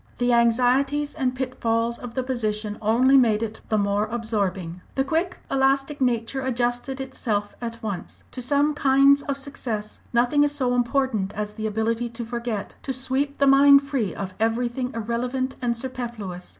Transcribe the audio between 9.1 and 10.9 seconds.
of success, nothing is so